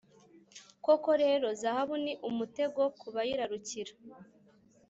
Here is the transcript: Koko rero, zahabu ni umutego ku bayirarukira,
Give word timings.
Koko 0.85 1.09
rero, 1.23 1.47
zahabu 1.61 1.95
ni 2.03 2.13
umutego 2.29 2.81
ku 2.99 3.07
bayirarukira, 3.15 3.93